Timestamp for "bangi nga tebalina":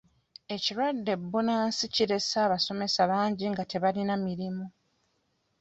3.11-4.13